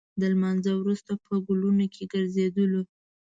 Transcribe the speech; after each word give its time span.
د 0.19 0.21
لمانځه 0.33 0.71
وروسته 0.75 1.11
په 1.25 1.33
ګلونو 1.47 1.85
کې 1.93 2.03
ګرځېدلو. 2.13 2.81